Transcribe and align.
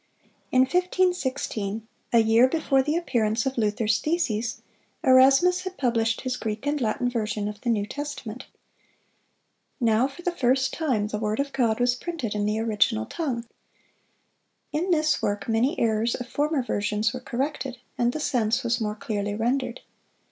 In 0.51 0.61
1516, 0.61 1.87
a 2.11 2.17
year 2.17 2.47
before 2.47 2.81
the 2.81 2.97
appearance 2.97 3.45
of 3.45 3.55
Luther's 3.55 3.99
theses, 3.99 4.63
Erasmus 5.03 5.61
had 5.61 5.77
published 5.77 6.21
his 6.21 6.37
Greek 6.37 6.65
and 6.65 6.81
Latin 6.81 7.07
version 7.07 7.47
of 7.47 7.61
the 7.61 7.69
New 7.69 7.85
Testament. 7.85 8.47
Now 9.79 10.07
for 10.07 10.23
the 10.23 10.31
first 10.31 10.73
time 10.73 11.09
the 11.09 11.19
word 11.19 11.39
of 11.39 11.53
God 11.53 11.79
was 11.79 11.93
printed 11.93 12.33
in 12.33 12.47
the 12.47 12.59
original 12.59 13.05
tongue. 13.05 13.45
In 14.73 14.89
this 14.89 15.21
work 15.21 15.47
many 15.47 15.79
errors 15.79 16.15
of 16.15 16.27
former 16.27 16.63
versions 16.63 17.13
were 17.13 17.19
corrected, 17.19 17.77
and 17.95 18.11
the 18.11 18.19
sense 18.19 18.63
was 18.63 18.81
more 18.81 18.95
clearly 18.95 19.35
rendered. 19.35 19.81